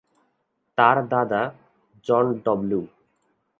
তার 0.77 0.97
দাদা, 1.09 1.41
John 2.05 2.25
W. 2.45 2.81